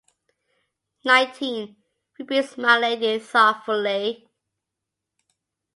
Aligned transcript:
"Nineteen," 1.05 1.75
repeats 2.17 2.57
my 2.57 2.75
Lady 2.75 3.19
thoughtfully. 3.19 4.27